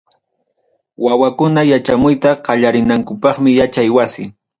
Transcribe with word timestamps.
wawakuna 1.05 1.59
yachamuyta 1.71 2.29
qallarinankupaqmi 2.45 3.51
yachay 3.59 3.89
wasi. 3.95 4.23